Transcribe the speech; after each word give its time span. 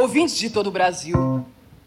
ouvintes 0.00 0.36
de 0.38 0.48
todo 0.48 0.68
o 0.68 0.70
Brasil, 0.70 1.44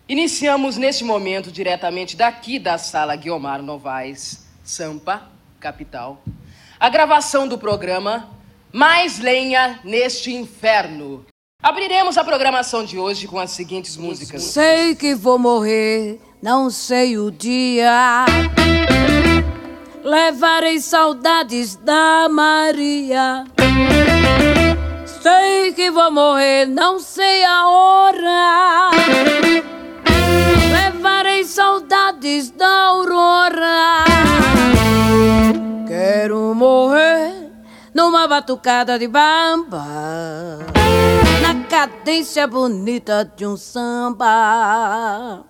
iniciamos 0.07 0.77
neste 0.77 1.03
momento, 1.03 1.51
diretamente 1.51 2.15
daqui 2.15 2.59
da 2.59 2.77
sala 2.77 3.15
Guiomar 3.15 3.61
Novaes, 3.61 4.45
Sampa, 4.63 5.23
capital, 5.59 6.21
a 6.79 6.89
gravação 6.89 7.47
do 7.47 7.57
programa 7.57 8.29
Mais 8.71 9.19
Lenha 9.19 9.79
neste 9.83 10.31
Inferno. 10.31 11.25
Abriremos 11.61 12.17
a 12.17 12.23
programação 12.23 12.85
de 12.85 12.99
hoje 12.99 13.27
com 13.27 13.39
as 13.39 13.51
seguintes 13.51 13.97
músicas: 13.97 14.43
Sei 14.43 14.93
que 14.93 15.15
vou 15.15 15.39
morrer, 15.39 16.19
não 16.41 16.69
sei 16.69 17.17
o 17.17 17.31
dia. 17.31 18.25
Levarei 20.03 20.79
saudades 20.79 21.75
da 21.77 22.27
Maria. 22.29 23.45
Sei 25.23 25.71
que 25.71 25.89
vou 25.89 26.11
morrer, 26.11 26.65
não 26.65 26.99
sei 26.99 27.45
a 27.45 27.69
hora. 27.69 28.91
Levarei 30.73 31.45
saudades 31.45 32.51
da 32.51 32.67
aurora. 32.87 34.03
Quero 35.87 36.53
morrer 36.53 37.49
numa 37.93 38.27
batucada 38.27 38.99
de 38.99 39.07
bamba. 39.07 39.85
Na 41.41 41.69
cadência 41.69 42.45
bonita 42.45 43.23
de 43.33 43.47
um 43.47 43.55
samba. 43.55 45.45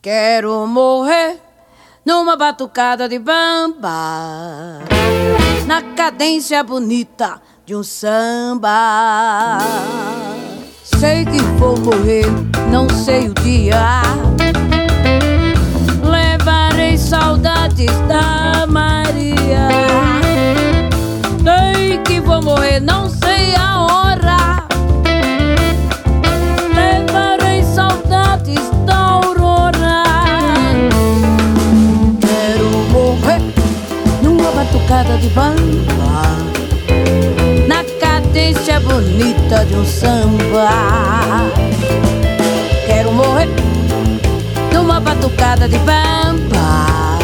Quero 0.00 0.66
morrer 0.66 1.38
numa 2.06 2.36
batucada 2.36 3.06
de 3.06 3.18
bamba. 3.18 4.78
Na 5.66 5.82
cadência 5.94 6.64
bonita 6.64 7.38
de 7.72 7.76
um 7.76 7.82
samba. 7.82 9.58
Sei 10.84 11.24
que 11.24 11.40
vou 11.58 11.74
morrer, 11.78 12.26
não 12.70 12.86
sei 12.90 13.30
o 13.30 13.34
dia. 13.34 14.02
Levarei 16.04 16.98
saudades 16.98 17.90
da 18.08 18.66
Maria. 18.66 19.68
Sei 21.42 21.96
que 22.04 22.20
vou 22.20 22.42
morrer, 22.42 22.78
não 22.78 23.08
sei 23.08 23.54
a 23.56 23.80
hora. 23.86 24.66
Levarei 26.76 27.64
saudades 27.64 28.70
da 28.84 28.98
aurora. 28.98 30.04
Quero 32.20 32.68
morrer 32.90 33.40
numa 34.22 34.50
batucada 34.50 35.16
de 35.16 35.28
bamba 35.28 35.61
cadência 38.72 38.80
bonita 38.80 39.64
de 39.66 39.74
um 39.74 39.84
samba. 39.84 40.70
Quero 42.86 43.12
morrer 43.12 43.48
numa 44.72 44.98
batucada 44.98 45.68
de 45.68 45.78
bamba, 45.78 47.18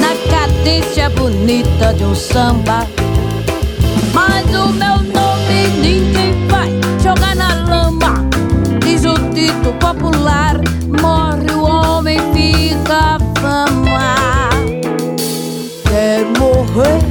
na 0.00 0.30
cadência 0.30 1.10
bonita 1.10 1.92
de 1.92 2.04
um 2.04 2.14
samba. 2.14 2.86
Mas 4.14 4.46
o 4.46 4.68
meu 4.68 4.96
nome 4.96 5.68
ninguém 5.80 6.46
vai 6.48 6.70
jogar 7.02 7.36
na 7.36 7.54
lama. 7.64 8.26
Diz 8.80 9.04
o 9.04 9.14
dito 9.34 9.72
popular: 9.80 10.56
morre 11.02 11.52
o 11.52 11.62
homem, 11.62 12.18
fica 12.32 13.16
a 13.16 13.18
fama. 13.40 14.14
Quero 15.88 16.32
morrer 16.38 17.02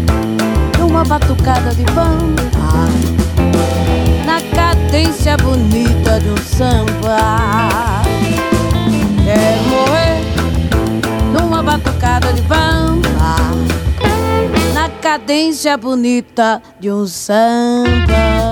numa 0.79 1.03
batucada 1.03 1.69
de 1.75 1.83
bamba 1.91 2.60
cadência 4.91 5.37
bonita 5.37 6.19
um 6.19 6.37
samba. 6.37 8.03
Quero 9.23 9.63
morrer 9.69 10.19
numa 11.31 11.63
batucada 11.63 12.33
de 12.33 12.41
bamba 12.41 13.07
Na 14.73 14.89
cadência 14.89 15.77
bonita 15.77 16.61
de 16.77 16.91
um 16.91 17.07
samba 17.07 18.50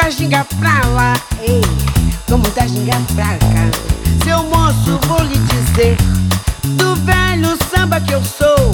Da 0.00 0.08
ginga 0.08 0.46
pra 0.58 0.80
lá, 0.94 1.12
ei, 1.42 1.60
como 2.26 2.48
da 2.52 2.66
ginga 2.66 2.98
pra 3.14 3.36
cá. 3.36 3.68
Seu 4.24 4.42
moço, 4.44 4.98
vou 5.06 5.22
lhe 5.22 5.36
dizer, 5.38 5.94
do 6.64 6.96
velho 7.04 7.58
samba 7.70 8.00
que 8.00 8.14
eu 8.14 8.22
sou. 8.24 8.72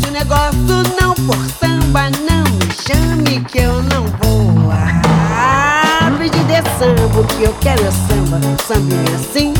Se 0.00 0.08
o 0.08 0.10
negócio 0.10 0.82
não 1.00 1.14
for 1.14 1.38
samba, 1.60 2.10
não 2.28 2.42
me 2.58 2.68
chame 2.84 3.44
que 3.44 3.58
eu 3.58 3.80
não 3.80 4.06
vou. 4.20 4.72
Ah, 4.72 6.10
pedir 6.18 6.44
de 6.44 6.60
samba, 6.76 7.20
o 7.20 7.24
que 7.24 7.44
eu 7.44 7.54
quero 7.60 7.86
é 7.86 7.90
samba, 7.92 8.40
um 8.44 8.56
sambinha 8.66 9.14
assim. 9.14 9.54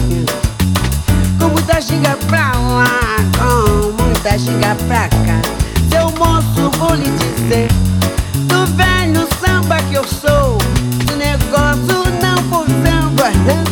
Como 1.39 1.61
da 1.63 1.79
ginga 1.79 2.19
pra 2.27 2.51
lá, 2.59 2.85
como 3.39 4.19
da 4.25 4.37
ginga 4.37 4.75
pra 4.89 5.09
cá. 5.09 5.41
Seu 5.89 6.11
moço, 6.19 6.71
vou 6.79 6.95
lhe 6.97 7.11
dizer, 7.11 7.69
do 8.49 8.67
velho 8.75 9.27
samba 9.41 9.77
que 9.89 9.95
eu 9.95 10.05
sou. 10.05 10.46
Samba, 13.33 13.66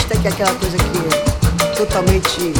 sambista, 0.00 0.16
que 0.16 0.26
é 0.26 0.30
aquela 0.30 0.54
coisa 0.54 0.76
que 0.76 1.64
é 1.64 1.66
totalmente, 1.76 2.54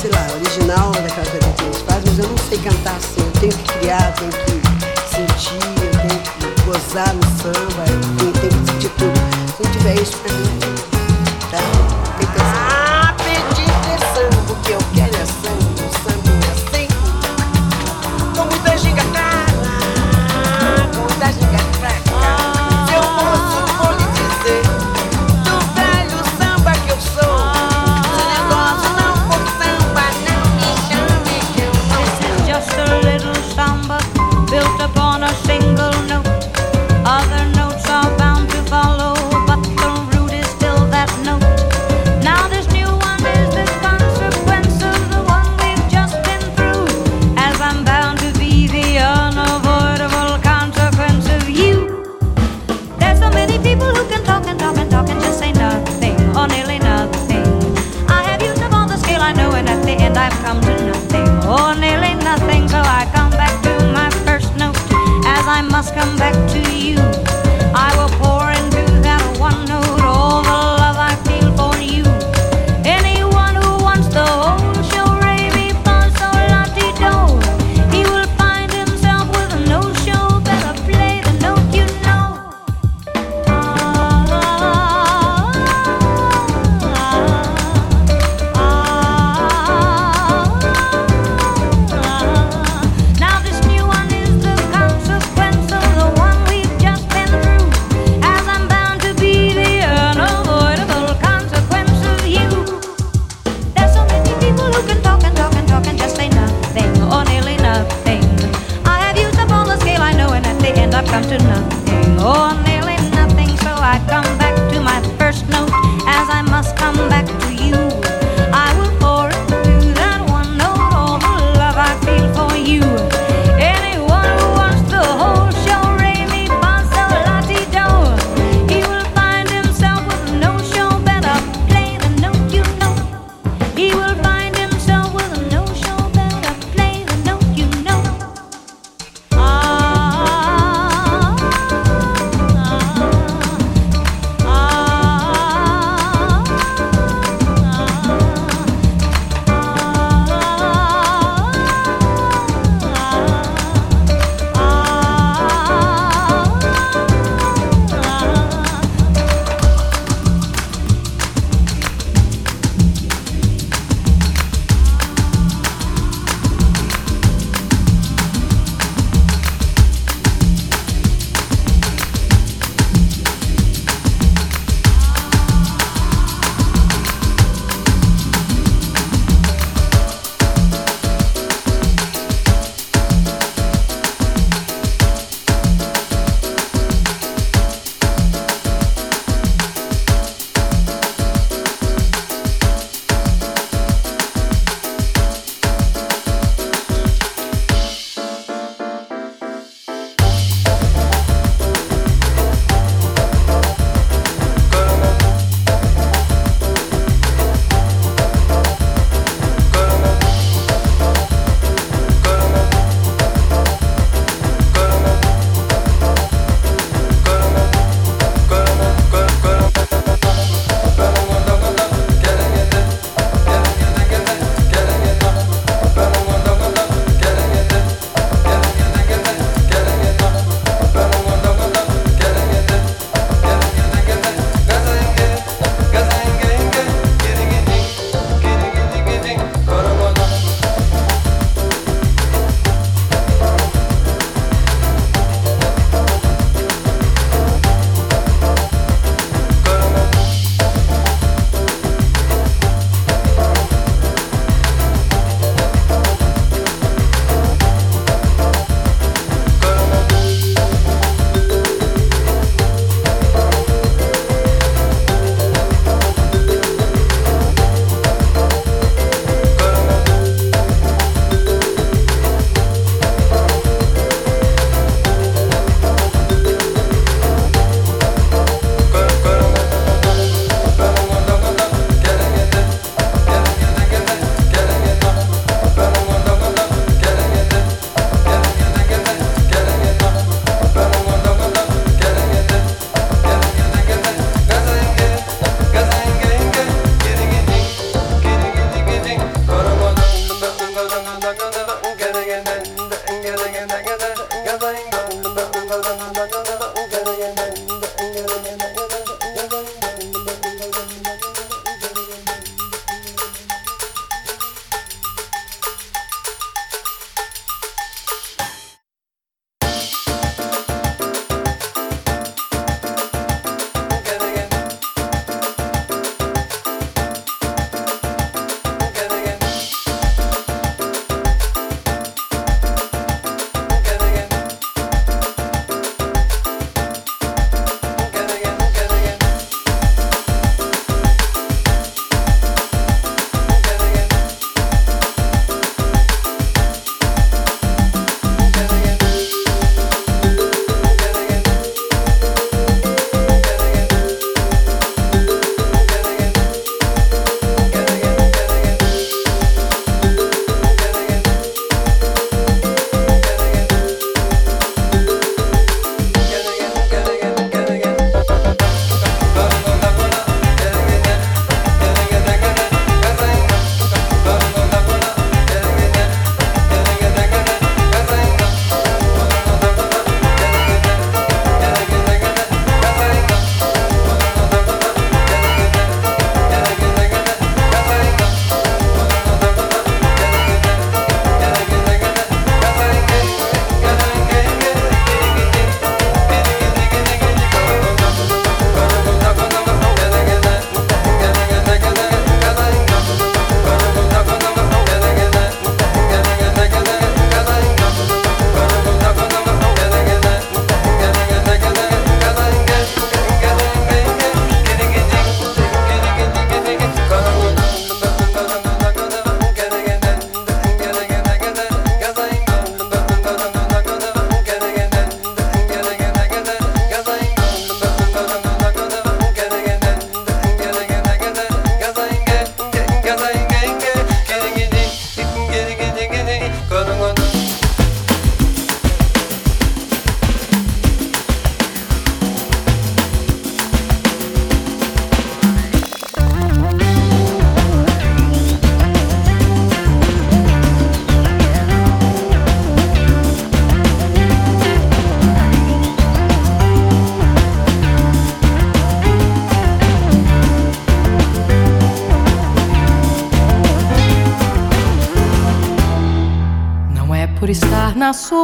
sei 0.00 0.10
lá, 0.10 0.26
original 0.34 0.92
daquela 0.92 1.26
coisa 1.26 1.52
que 1.52 1.64
eles 1.64 1.78
fazem, 1.78 2.02
mas 2.06 2.18
eu 2.18 2.28
não 2.28 2.38
sei 2.38 2.58
cantar 2.58 2.96
assim. 2.96 3.20
Eu 3.20 3.40
tenho 3.40 3.52
que 3.52 3.72
criar, 3.78 4.12
tenho 4.12 4.30
que 4.30 5.14
sentir, 5.14 5.58
eu 5.82 5.90
tenho 6.00 6.52
improvisar 6.52 7.14
no 7.14 7.24
samba, 7.42 7.84
tem, 8.18 8.32
tem 8.32 8.50
que 8.50 8.72
sentir 8.72 8.90
tudo. 8.98 9.56
Se 9.56 9.62
não 9.62 9.72
tiver 9.72 9.94
isso 10.00 10.16
pra 10.18 10.32
mim, 10.32 10.75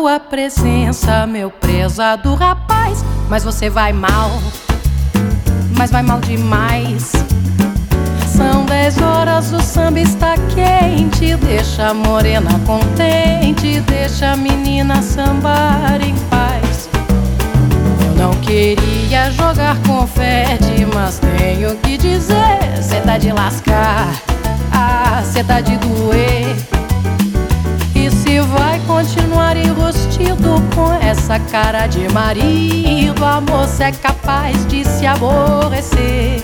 sua 0.03 0.19
presença, 0.19 1.29
meu 1.29 1.49
prezado 1.49 2.35
rapaz. 2.35 3.05
Mas 3.29 3.45
você 3.45 3.71
vai 3.71 3.93
mal, 3.93 4.33
mas 5.79 5.93
vai 5.93 6.03
mal 6.03 6.19
demais. 6.19 7.13
São 8.27 8.65
dez 8.65 9.01
horas, 9.01 9.53
o 9.53 9.61
samba 9.61 10.01
está 10.01 10.35
quente. 10.57 11.37
Deixa 11.37 11.91
a 11.91 11.95
morena 11.95 12.51
contente, 12.67 13.81
deixa 13.83 14.33
a 14.33 14.37
menina 14.37 15.01
sambar 15.03 16.01
em 16.03 16.17
paz. 16.29 16.89
Eu 18.05 18.15
não 18.17 18.33
queria 18.41 19.31
jogar 19.31 19.77
confete, 19.87 20.85
mas 20.93 21.21
tenho 21.21 21.77
que 21.77 21.97
dizer: 21.97 22.83
cê 22.83 23.01
tá 23.03 23.19
de 23.19 23.31
lascar, 23.31 24.09
ah, 24.73 25.23
cê 25.25 25.45
tá 25.45 25.61
de 25.61 25.77
doer. 25.77 26.72
Se 28.33 28.41
vai 28.41 28.81
continuar 28.87 29.59
enrostido 29.59 30.55
com 30.75 30.91
essa 31.07 31.39
cara 31.39 31.87
de 31.87 32.11
marido, 32.15 33.23
a 33.23 33.43
moça 33.43 33.85
é 33.85 33.93
capaz 33.93 34.67
de 34.69 34.87
se 34.87 35.07
aborrecer. 35.07 36.43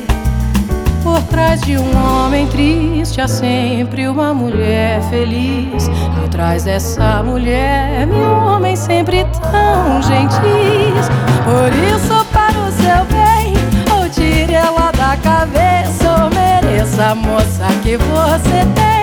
Por 1.02 1.23
trás 1.30 1.62
de 1.62 1.78
um 1.78 1.97
homem 1.97 2.47
triste 2.49 3.23
há 3.23 3.26
sempre 3.26 4.07
uma 4.07 4.35
mulher 4.35 5.00
feliz. 5.09 5.88
Atrás 6.23 6.64
dessa 6.64 7.23
mulher, 7.23 8.07
meu 8.07 8.33
homem 8.33 8.76
sempre 8.76 9.25
tão 9.50 10.02
gentil. 10.02 10.92
Por 11.42 11.73
isso, 11.73 12.23
para 12.26 12.59
o 12.59 12.71
seu 12.71 13.02
bem, 13.07 13.54
ou 13.97 14.07
tire 14.11 14.52
ela 14.52 14.92
da 14.92 15.16
cabeça, 15.16 16.23
ou 16.23 16.28
mereça 16.28 17.12
a 17.12 17.14
moça 17.14 17.66
que 17.83 17.97
você 17.97 18.66
tem. 18.75 18.98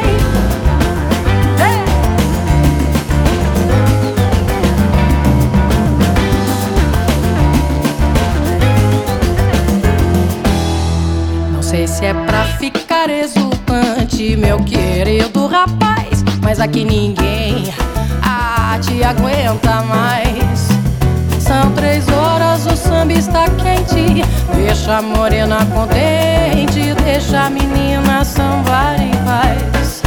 Sei 11.76 11.88
se 11.88 12.06
é 12.06 12.14
pra 12.14 12.46
ficar 12.58 13.10
exultante, 13.10 14.38
meu 14.38 14.64
querido 14.64 15.46
rapaz. 15.46 16.24
Mas 16.42 16.62
aqui 16.62 16.86
ninguém 16.86 17.66
ah, 18.24 18.80
te 18.82 19.04
aguenta 19.04 19.82
mais. 19.82 20.70
São 21.38 21.70
três 21.74 22.08
horas, 22.08 22.66
o 22.66 22.78
samba 22.78 23.12
está 23.12 23.50
quente. 23.50 24.24
Deixa 24.56 25.00
a 25.00 25.02
morena 25.02 25.66
contente, 25.66 26.94
deixa 27.04 27.48
a 27.48 27.50
menina 27.50 28.24
sambar 28.24 28.96
em 29.02 29.12
paz. 29.26 30.02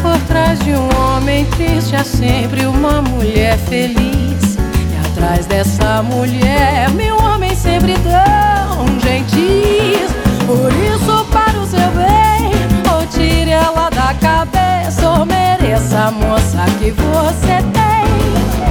Por 0.00 0.18
trás 0.28 0.60
de 0.60 0.70
um 0.74 0.88
homem 0.96 1.44
triste 1.56 1.96
há 1.96 2.04
sempre 2.04 2.66
uma 2.66 3.02
mulher 3.02 3.58
feliz. 3.58 4.56
E 4.56 5.08
atrás 5.08 5.44
dessa 5.46 6.04
mulher, 6.04 6.88
meu 6.90 7.16
homem 7.16 7.54
sempre 7.56 7.94
tão 7.94 8.86
gentil. 9.00 10.17
Por 10.48 10.72
isso, 10.72 11.26
para 11.26 11.60
o 11.60 11.66
seu 11.66 11.78
bem, 11.90 12.50
ou 12.90 13.06
tire 13.08 13.50
ela 13.50 13.90
da 13.90 14.14
cabeça, 14.14 15.10
ou 15.10 15.26
mereça 15.26 16.06
a 16.06 16.10
moça 16.10 16.64
que 16.78 16.90
você 16.90 17.62
tem. 17.74 18.67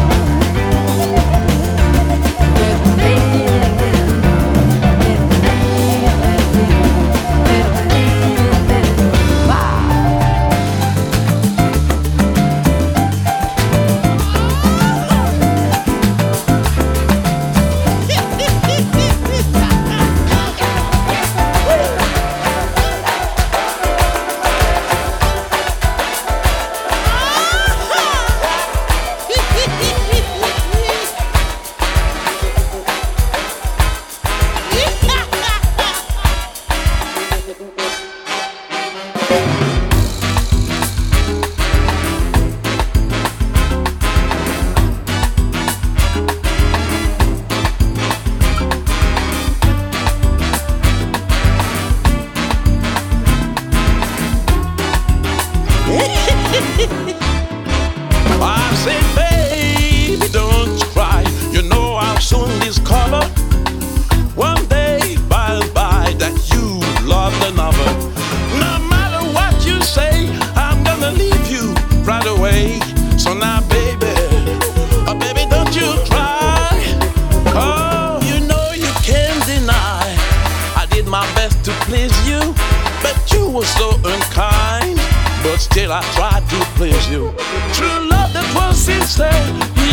was 83.57 83.69
so 83.69 83.89
unkind, 84.05 84.97
but 85.41 85.57
still 85.57 85.91
I 85.91 86.03
tried 86.13 86.47
to 86.47 86.59
please 86.77 87.09
you. 87.09 87.33
True 87.73 88.07
love 88.07 88.31
that 88.33 88.45
was 88.53 88.77
sincere, 88.77 89.33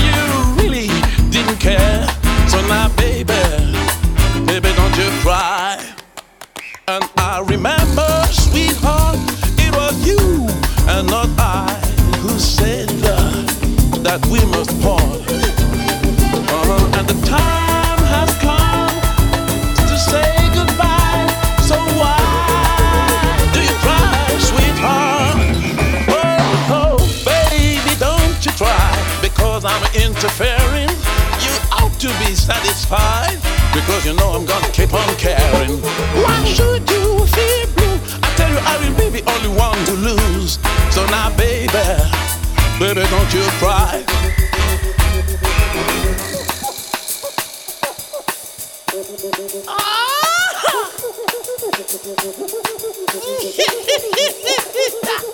you 0.04 0.20
really 0.60 0.88
didn't 1.30 1.60
care. 1.60 2.04
So 2.46 2.60
now, 2.68 2.90
baby, 2.96 3.32
baby, 4.44 4.68
don't 4.76 4.94
you 4.98 5.08
cry. 5.24 5.80
And 6.88 7.04
I 7.16 7.42
remember, 7.46 8.10
sweetheart, 8.32 9.16
it 9.56 9.74
was 9.74 9.96
you 10.06 10.46
and 10.92 11.08
not 11.08 11.30
I 11.38 11.72
who 12.20 12.38
said 12.38 12.90
that, 13.00 14.02
that 14.02 14.20
we 14.26 14.44
must 14.44 14.78
part. 14.82 15.24
Uh, 16.52 16.98
and 16.98 17.08
the 17.08 17.26
time. 17.26 17.63
interfering. 30.24 30.88
You 31.44 31.52
ought 31.70 31.92
to 32.00 32.08
be 32.18 32.34
satisfied 32.34 33.36
because 33.74 34.06
you 34.06 34.14
know 34.14 34.30
I'm 34.32 34.46
gonna 34.46 34.70
keep 34.70 34.94
on 34.94 35.16
caring. 35.16 35.82
Why 36.22 36.44
should 36.44 36.88
you 36.88 37.26
feel 37.26 37.66
blue? 37.76 38.00
I 38.22 38.32
tell 38.36 38.50
you, 38.50 38.58
I 38.58 38.78
will 38.80 38.96
be 39.10 39.20
the 39.20 39.30
only 39.30 39.50
one 39.54 39.76
to 39.84 39.92
lose. 39.92 40.58
So 40.94 41.04
now, 41.06 41.28
baby, 41.36 41.68
baby, 42.78 43.04
don't 43.10 43.34
you 43.34 43.42
cry. 43.60 44.02
Ah! 49.68 50.10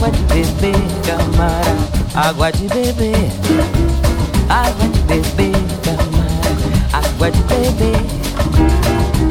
água 0.00 0.10
de 0.12 0.34
beber, 0.34 0.80
camara. 1.04 1.76
Água 2.14 2.50
de 2.52 2.68
beber, 2.68 3.30
água 4.48 4.88
de 4.88 5.00
beber, 5.06 5.52
camara. 5.84 6.40
Água 6.92 7.30
de 7.30 7.42
beber, 7.42 8.00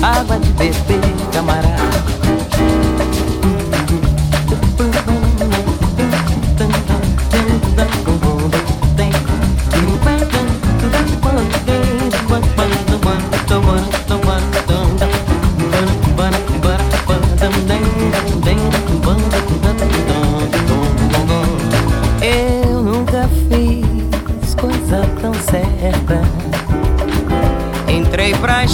água 0.04 0.38
de 0.38 0.50
beber, 0.54 1.32
camarada. 1.34 2.19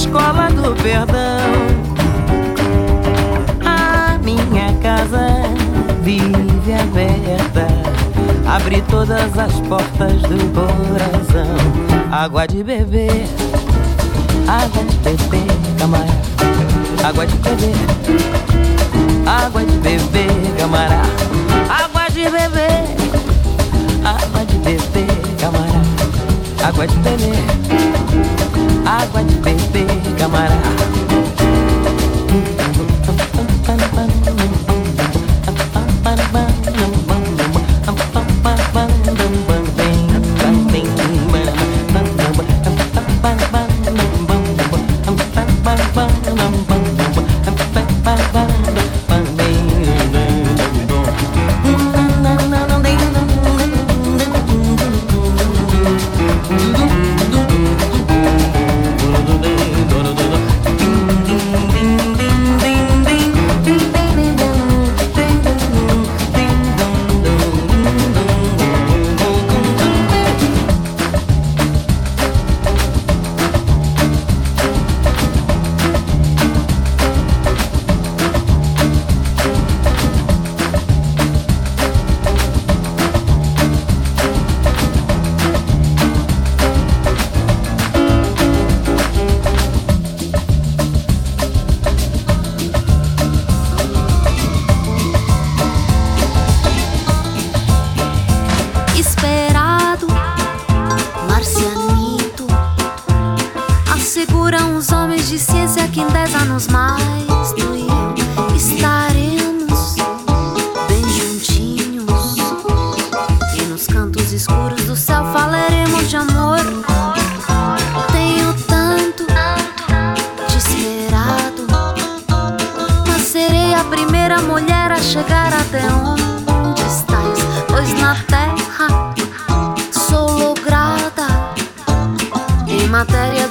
Escola 0.05 0.49
do 0.51 0.75
perdão. 0.81 1.39
A 3.65 4.17
minha 4.19 4.73
casa 4.81 5.41
vive 6.03 6.73
aberta. 6.73 7.67
Abri 8.47 8.81
todas 8.83 9.37
as 9.37 9.59
portas 9.61 10.21
do 10.23 10.37
coração. 10.53 11.55
Água 12.11 12.47
de 12.47 12.63
beber, 12.63 13.27
água 14.47 14.83
de 14.83 14.95
beber, 14.97 15.47
camarada. 15.79 16.13
Água 17.03 17.25
de 17.25 17.35
beber, 17.37 17.75
água 19.25 19.65
de 19.65 19.77
beber, 19.79 20.55
camarada. 20.57 21.09
Água 21.69 22.09
de 22.09 22.23
beber, 22.29 22.95
água 24.03 24.45
de 24.45 24.57
beber, 24.57 25.37
camarada. 25.39 25.75
Água 26.63 26.87
de 26.87 26.95
beber, 26.97 28.64
água 28.85 29.23
de 29.23 29.35
beber, 29.35 30.15
camarada. 30.17 31.04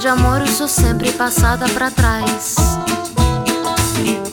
De 0.05 0.09
amor, 0.09 0.43
eu 0.43 0.47
sou 0.47 0.69
sempre 0.69 1.11
passada 1.13 1.67
pra 1.71 1.91
trás. 1.91 2.57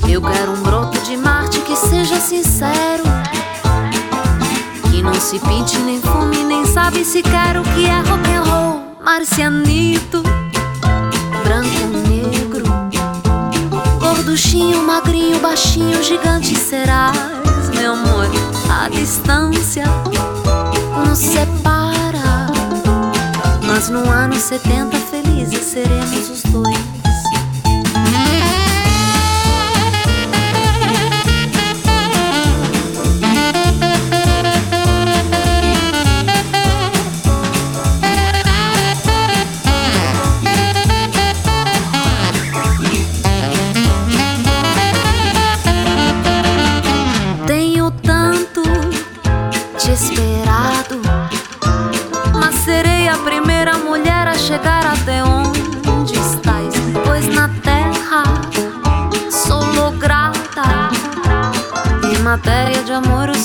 Eu 0.10 0.22
quero 0.22 0.52
um 0.52 0.62
broto 0.62 1.00
de 1.04 1.16
Marte 1.16 1.62
que 1.62 1.78
seja 1.78 2.20
sincero. 2.20 3.04
Que 4.92 5.02
não 5.02 5.14
se 5.14 5.40
pinte, 5.40 5.80
nem 5.80 6.02
fume, 6.02 6.44
nem 6.44 6.66
sabe 6.66 7.06
sequer 7.06 7.58
o 7.58 7.64
que 7.64 7.86
é 7.86 8.02
rock 8.02 8.34
and 8.34 8.44
roll. 8.44 8.82
Marcianito, 9.02 10.22
branco, 11.46 12.10
negro. 12.10 12.66
Gorduchinho, 13.98 14.84
magrinho, 14.84 15.40
baixinho, 15.40 16.04
gigante 16.04 16.54
serás, 16.54 17.16
meu 17.74 17.94
amor. 17.94 18.28
A 18.70 18.90
distância 18.90 19.86
nos 21.08 21.18
separa. 21.18 21.81
Mas 23.82 23.90
no 23.90 24.08
ano 24.12 24.36
70 24.36 24.96
felizes 24.96 25.66
seremos 25.66 26.30
os 26.30 26.44
dois. 26.52 26.91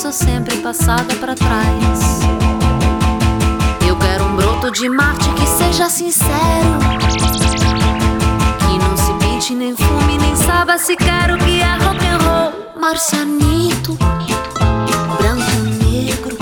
Sou 0.07 0.13
sempre 0.13 0.55
passada 0.57 1.13
pra 1.15 1.35
trás. 1.35 2.21
Eu 3.85 3.93
quero 3.97 4.23
um 4.23 4.35
broto 4.37 4.71
de 4.71 4.87
Marte 4.87 5.29
que 5.31 5.45
seja 5.45 5.89
sincero. 5.89 6.29
Que 8.59 8.77
não 8.77 8.95
se 8.95 9.11
pinte, 9.15 9.53
nem 9.53 9.75
fume, 9.75 10.17
nem 10.17 10.33
saiba 10.33 10.77
sequer 10.77 11.33
o 11.33 11.37
que 11.37 11.59
é 11.59 11.75
rock 11.83 12.05
and 12.05 12.17
roll. 12.23 12.53
Marcianito, 12.79 13.97
branco, 15.17 15.83
negro. 15.83 16.37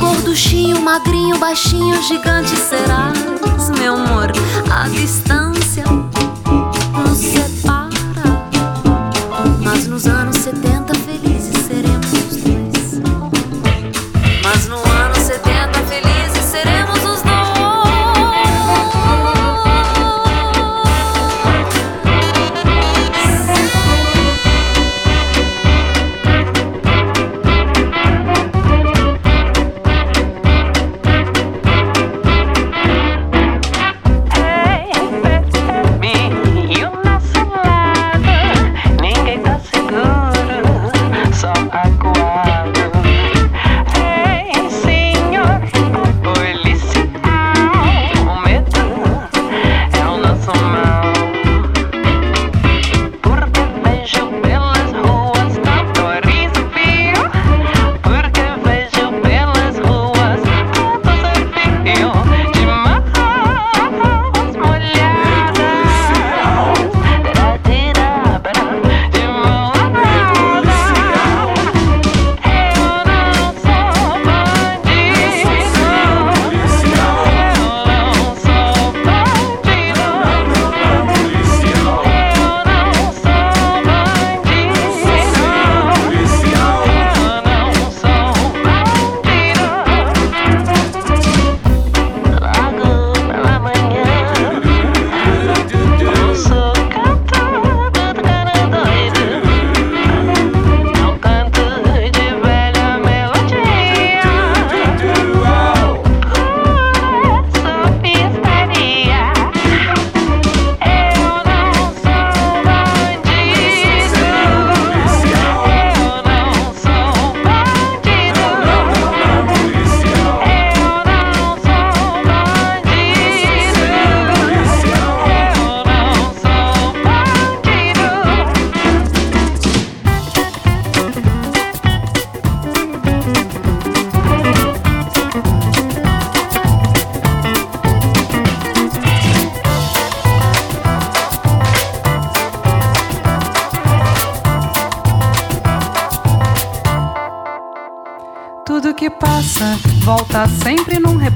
Gorduchinho, 0.00 0.80
magrinho, 0.80 1.38
baixinho, 1.38 2.02
gigante 2.02 2.56
serás, 2.56 3.68
meu 3.78 3.94
amor. 3.94 4.32
A 4.74 4.88
distância 4.88 5.51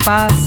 sempre 0.07 0.46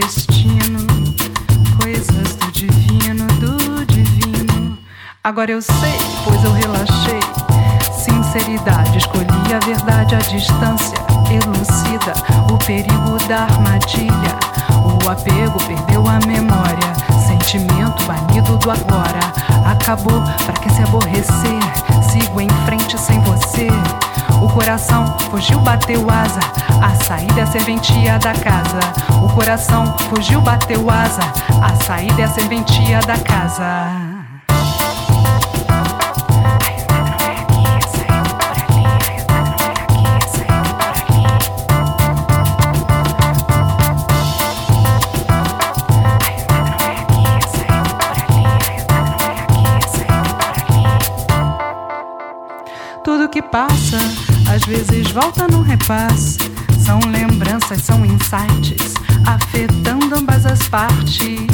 destino, 0.00 0.86
coisas 1.80 2.36
do 2.36 2.52
divino, 2.52 3.26
do 3.40 3.86
divino. 3.86 4.76
Agora 5.24 5.50
eu 5.50 5.62
sei, 5.62 5.98
pois 6.22 6.44
eu 6.44 6.52
relaxei. 6.52 7.20
Sinceridade, 7.90 8.98
escolhi 8.98 9.24
a 9.54 9.64
verdade 9.64 10.14
à 10.14 10.18
distância, 10.18 10.98
elucida 11.30 12.12
o 12.52 12.58
perigo 12.58 13.16
da 13.26 13.44
armadilha. 13.44 14.36
O 14.84 15.08
apego 15.08 15.58
perdeu 15.64 16.06
a 16.06 16.18
memória, 16.26 16.92
sentimento 17.26 18.04
banido 18.04 18.58
do 18.58 18.70
agora. 18.70 19.32
Acabou, 19.64 20.22
pra 20.44 20.52
que 20.54 20.70
se 20.74 20.82
aborrecer? 20.82 21.60
Sigo 22.10 22.40
em 22.40 22.48
frente 22.66 23.00
sem 23.00 23.18
você. 23.20 23.68
Coração 24.56 25.04
fugiu, 25.30 25.60
bateu 25.60 26.08
asa. 26.08 26.40
A 26.82 27.04
saída 27.04 27.40
é 27.40 27.42
a 27.42 27.46
serventia 27.46 28.18
da 28.18 28.32
casa. 28.32 28.80
O 29.22 29.28
coração 29.34 29.94
fugiu, 30.08 30.40
bateu 30.40 30.88
asa. 30.88 31.20
A 31.62 31.84
saída 31.84 32.22
é 32.22 32.24
a 32.24 32.28
serventia 32.28 33.00
da 33.00 33.18
casa. 33.18 34.16
Tudo 53.04 53.28
que 53.28 53.42
passa, 53.42 53.98
às 54.48 54.62
vezes 54.64 55.10
volta 55.10 55.46
no 55.48 55.62
repasse. 55.62 56.38
São 56.84 57.00
lembranças, 57.00 57.82
são 57.82 58.04
insights, 58.04 58.94
afetando 59.26 60.16
ambas 60.16 60.46
as 60.46 60.68
partes. 60.68 61.46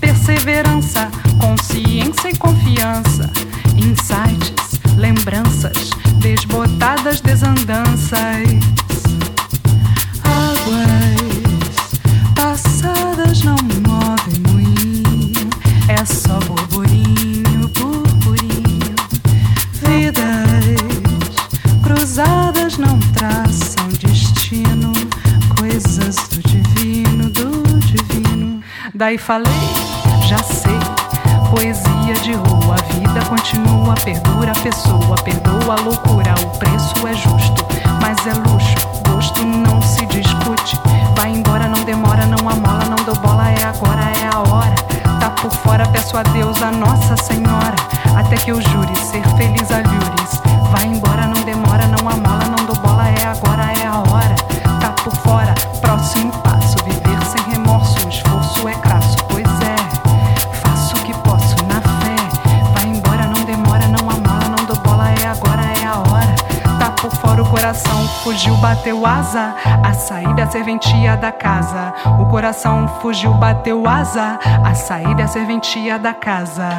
Perseverança, 0.00 1.10
consciência 1.40 2.30
e 2.30 2.36
confiança. 2.36 3.30
Insights, 3.76 4.80
lembranças, 4.96 5.90
desbotadas 6.20 7.20
desandanças. 7.20 8.48
Águas 10.24 11.22
passadas 12.34 13.42
não 13.42 13.71
Daí 29.02 29.18
falei, 29.18 29.52
já 30.28 30.38
sei. 30.44 30.78
Poesia 31.50 32.14
de 32.22 32.34
rua, 32.34 32.76
a 32.78 32.94
vida 32.94 33.20
continua, 33.28 33.94
perdura 33.94 34.52
a 34.52 34.60
pessoa, 34.60 35.16
perdoa 35.24 35.74
a 35.76 35.80
loucura, 35.80 36.32
o 36.40 36.56
preço 36.56 36.94
é 37.08 37.12
justo, 37.12 37.66
mas 38.00 38.24
é 38.28 38.32
luxo, 38.32 38.76
gosto 39.08 39.44
não 39.44 39.82
se 39.82 40.06
discute. 40.06 40.78
Vai 41.16 41.32
embora, 41.32 41.66
não 41.66 41.82
demora, 41.82 42.24
não 42.26 42.48
amola, 42.48 42.84
não 42.84 43.04
dou 43.04 43.16
bola, 43.16 43.50
é 43.50 43.64
agora, 43.64 44.02
é 44.02 44.28
a 44.32 44.38
hora. 44.38 44.76
Tá 45.18 45.30
por 45.30 45.50
fora, 45.50 45.84
peço 45.88 46.16
a 46.16 46.22
Deus, 46.22 46.62
a 46.62 46.70
Nossa 46.70 47.16
Senhora, 47.16 47.74
até 48.16 48.36
que 48.36 48.52
eu 48.52 48.60
jure 48.60 48.94
ser 48.94 49.24
feliz 49.36 49.68
a 49.72 49.78
lures. 49.78 50.40
Vai 50.70 50.86
embora, 50.86 51.26
não 51.26 51.41
fugiu, 68.32 68.56
bateu 68.56 69.04
asa. 69.04 69.54
A 69.84 69.92
saída 69.92 70.46
serventia 70.46 71.16
da 71.16 71.30
casa. 71.30 71.92
O 72.18 72.26
coração 72.26 72.88
fugiu, 73.00 73.34
bateu 73.34 73.86
asa. 73.86 74.38
A 74.64 74.74
saída 74.74 75.26
serventia 75.28 75.98
da 75.98 76.14
casa. 76.14 76.70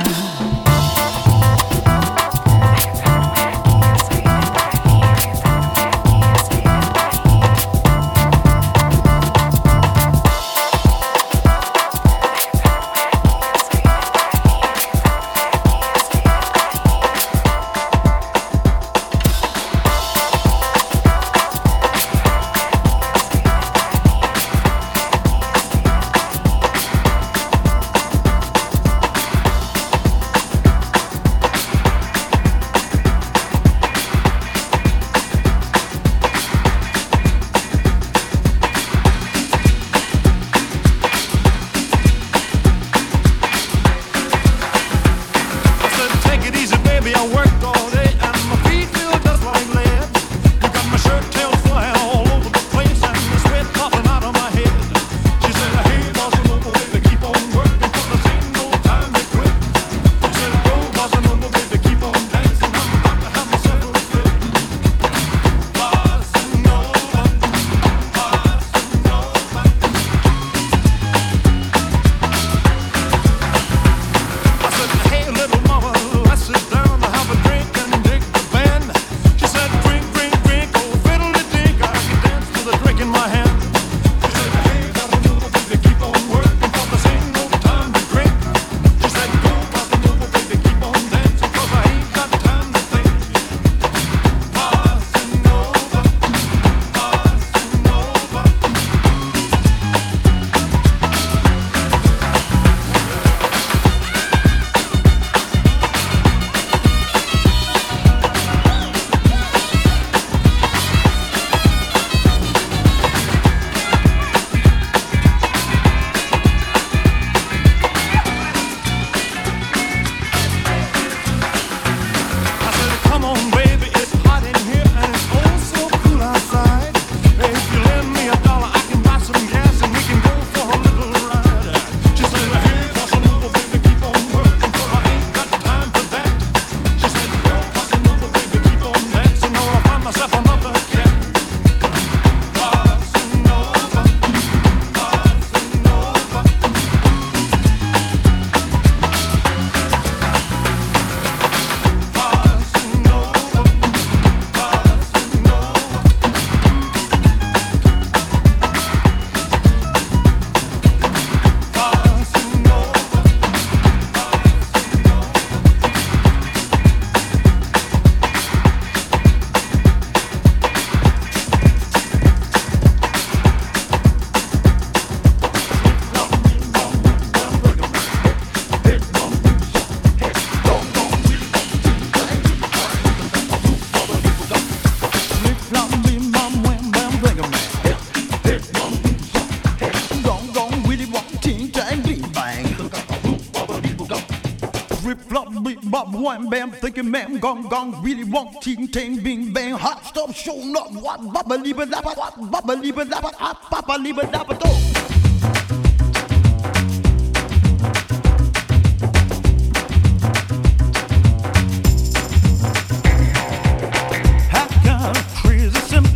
Gong, 197.43 197.67
gong, 197.67 198.01
really 198.01 198.23
want, 198.23 198.61
ting, 198.61 198.87
ting, 198.87 199.21
bing, 199.21 199.51
bang, 199.51 199.73
hot 199.73 200.05
stuff, 200.05 200.33
showing 200.33 200.73
up, 200.77 200.89
what, 200.93 201.19
baba, 201.33 201.55
liba, 201.55 201.85
dappa, 201.85 202.15
what, 202.15 202.33
baba, 202.49 202.71
liba, 202.71 203.03
dappa, 203.03 203.33
hot, 203.35 203.61
papa, 203.63 203.99
liba, 203.99 204.21
dappa, 204.21 204.57
do. 204.57 204.69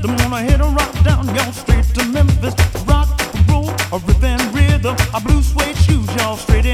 Wanna 0.08 0.42
hit 0.44 0.62
a 0.62 0.64
rock 0.64 1.04
down, 1.04 1.36
y'all 1.36 1.52
straight 1.52 1.84
to 1.96 2.06
Memphis. 2.06 2.56
Rock, 2.86 3.10
roll, 3.50 3.70
a 3.92 4.00
rhythm 4.00 4.40
rhythm, 4.54 4.96
a 5.14 5.20
blue 5.20 5.42
suede 5.42 5.76
shoes, 5.76 6.08
y'all 6.16 6.38
straight 6.38 6.67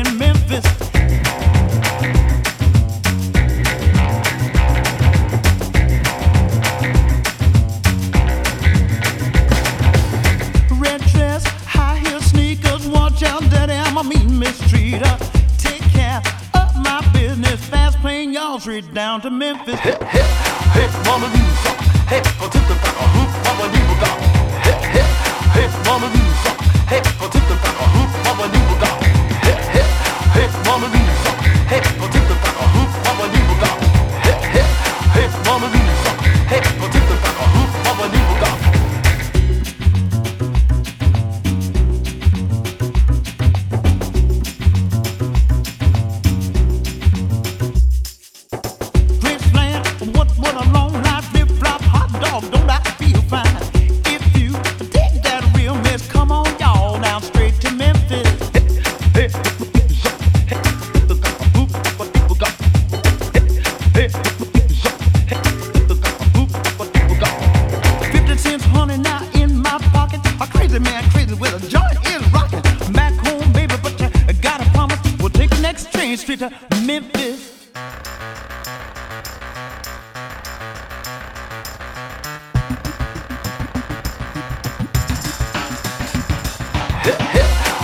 crazy 71.34 71.40
with 71.40 71.64
a 71.64 71.68
joint 71.70 71.98
is 72.08 72.34
rocking. 72.34 72.62
Back 72.94 73.14
home, 73.26 73.52
baby, 73.54 73.76
but 73.82 74.00
you 74.00 74.10
gotta 74.42 74.70
promise 74.72 75.00
we'll 75.20 75.30
take 75.30 75.50
the 75.50 75.62
next 75.62 75.92
train 75.92 76.18
straight 76.18 76.40
to 76.40 76.52
Memphis. 76.86 77.52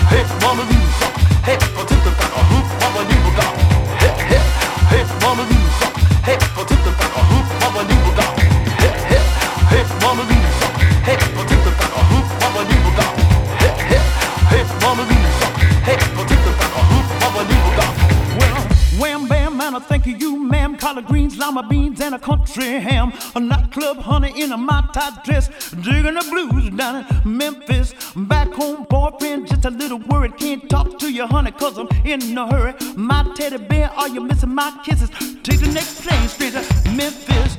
Hey, 0.09 0.25
mama, 0.41 0.63
suck. 0.99 1.13
Hey, 1.45 1.57
uh, 1.57 1.85
mama, 2.81 3.01
you 3.09 3.19
got. 3.37 3.53
Hey, 4.01 4.13
hey, 4.31 4.41
hey, 4.91 5.03
mama, 5.21 5.43
suck. 5.79 5.95
Hey, 6.25 6.37
for 6.55 6.65
tip 6.65 6.79
the 6.83 6.91
back, 6.97 7.13
uh, 7.15 7.21
mama, 7.61 7.81
you 7.89 7.97
got. 8.15 8.39
Hey, 8.79 8.91
hey, 9.11 9.21
hey, 9.69 9.83
mama, 10.01 10.23
you 10.23 10.48
of 20.13 20.21
you, 20.21 20.37
ma'am. 20.37 20.77
Collard 20.77 21.05
greens, 21.05 21.37
lima 21.37 21.63
beans, 21.67 22.01
and 22.01 22.15
a 22.15 22.19
country 22.19 22.79
ham. 22.79 23.13
A 23.35 23.39
nightclub 23.39 23.97
honey 23.97 24.31
in 24.41 24.51
a 24.51 24.57
top 24.93 25.23
dress, 25.23 25.49
digging 25.71 26.15
the 26.15 26.25
blues 26.29 26.69
down 26.71 27.05
in 27.23 27.37
Memphis. 27.37 27.93
Back 28.15 28.49
home, 28.53 28.85
boyfriend, 28.89 29.47
just 29.47 29.65
a 29.65 29.69
little 29.69 29.99
worried. 29.99 30.37
Can't 30.37 30.69
talk 30.69 30.99
to 30.99 31.11
you, 31.11 31.25
honey, 31.27 31.51
cause 31.51 31.77
I'm 31.77 31.87
in 32.05 32.37
a 32.37 32.47
hurry. 32.49 32.73
My 32.95 33.23
teddy 33.35 33.57
bear, 33.57 33.91
are 33.91 34.09
you 34.09 34.21
missing 34.21 34.53
my 34.53 34.71
kisses? 34.83 35.09
Take 35.43 35.59
the 35.59 35.71
next 35.73 36.01
plane 36.01 36.27
straight 36.27 36.53
to 36.53 36.91
Memphis. 36.91 37.58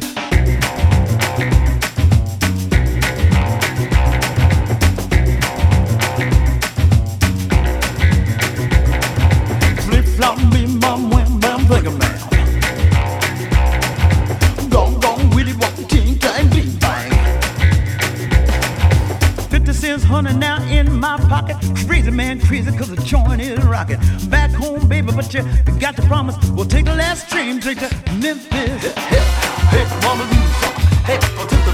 Cents, 19.91 20.05
honey, 20.05 20.33
now 20.35 20.63
in 20.71 21.01
my 21.01 21.17
pocket. 21.17 21.57
Crazy 21.89 22.13
man, 22.13 22.41
crazy, 22.41 22.71
cause 22.79 22.91
the 22.91 23.03
joint 23.03 23.41
is 23.41 23.59
rocking. 23.65 23.99
Back 24.29 24.53
home, 24.53 24.87
baby, 24.87 25.11
but 25.11 25.35
you 25.35 25.43
got 25.81 25.97
to 25.97 26.03
promise. 26.03 26.37
We'll 26.51 26.65
take 26.65 26.85
the 26.85 26.95
last 26.95 27.29
train 27.29 27.61
straight 27.61 27.79
to 27.79 27.91
Memphis. 28.13 28.95
Hey, 28.95 29.19
hey, 29.75 29.85
mama. 30.03 30.25
Hey, 31.03 31.19
for 31.35 31.45
tip 31.49 31.65
the 31.65 31.70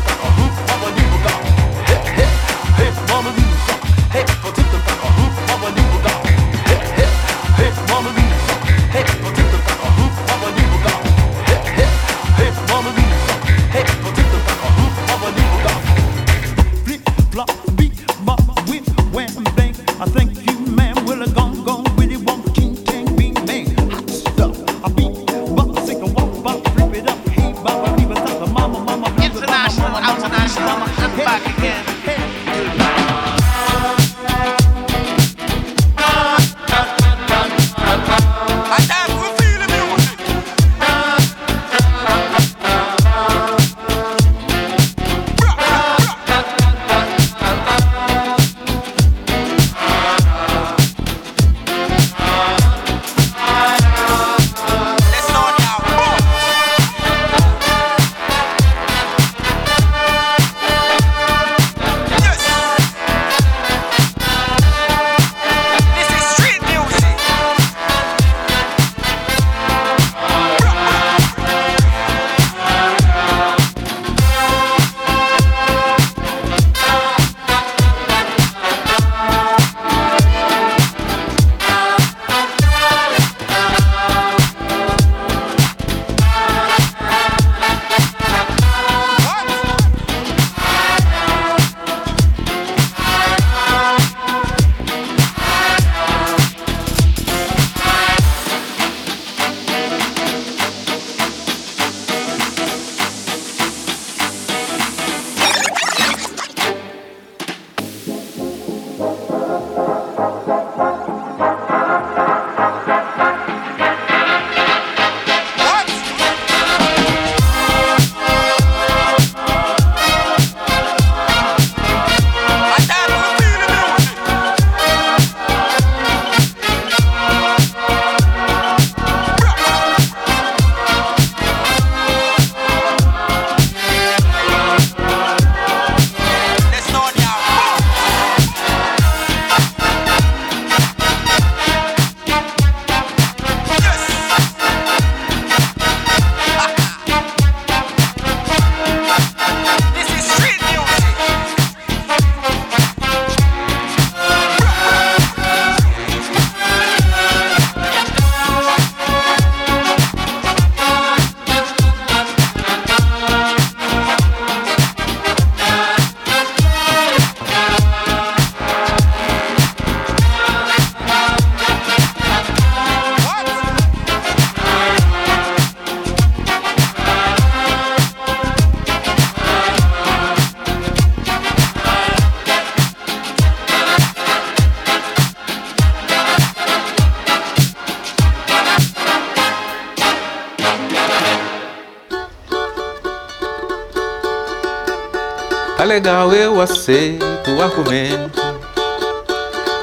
aceito 196.87 197.51
o 197.51 197.61
argumento. 197.61 198.41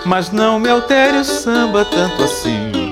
Mas 0.06 0.32
não 0.32 0.58
me 0.58 0.70
altere 0.70 1.18
o 1.18 1.26
samba 1.26 1.84
tanto 1.84 2.24
assim. 2.24 2.82